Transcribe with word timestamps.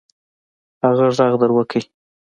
هغه 0.83 1.07
ږغ 1.17 1.33
در 1.41 1.51
وکړئ. 1.53 1.83